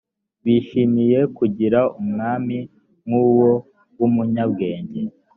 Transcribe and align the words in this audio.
bishimiye 0.45 1.19
kugira 1.37 1.79
umwami 2.01 2.57
nk 3.05 3.11
uwo 3.23 3.51
w 3.99 4.01
umunyabwenge 4.07 5.01